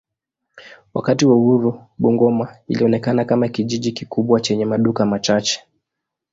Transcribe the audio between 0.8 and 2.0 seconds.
Wakati wa uhuru